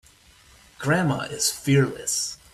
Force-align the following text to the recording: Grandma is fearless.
Grandma 0.79 1.25
is 1.29 1.51
fearless. 1.51 2.39